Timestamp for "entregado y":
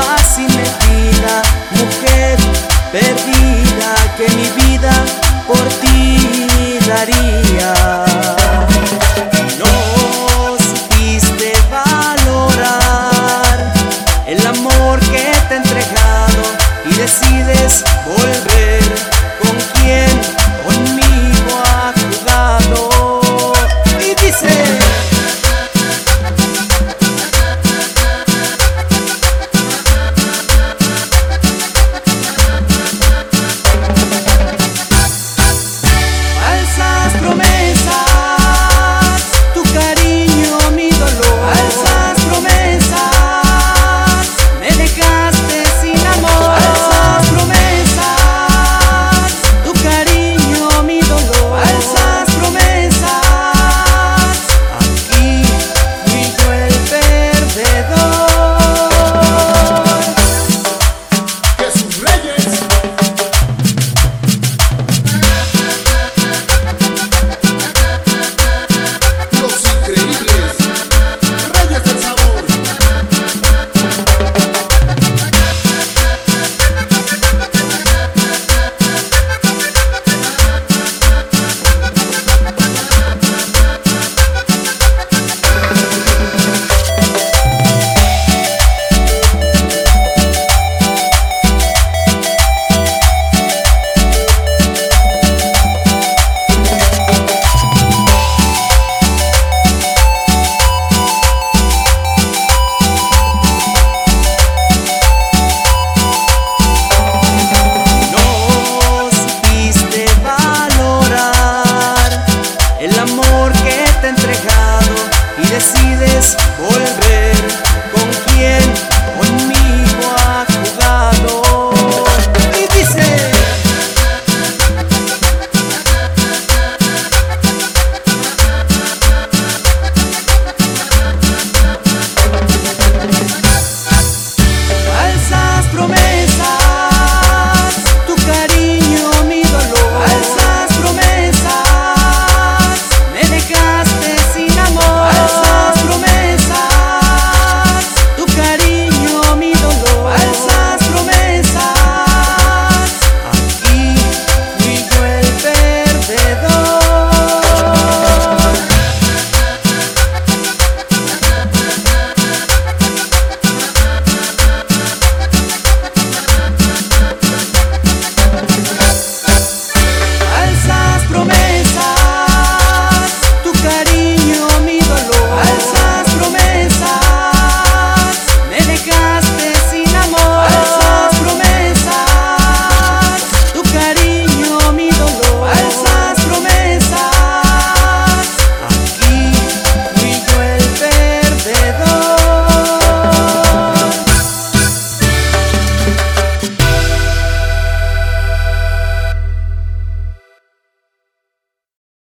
15.56-16.94